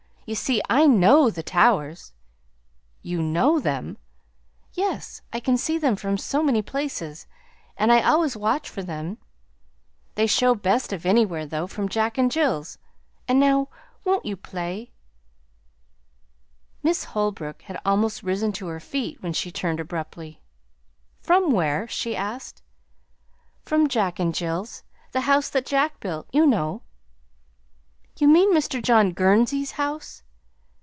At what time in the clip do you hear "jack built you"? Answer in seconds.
25.65-26.45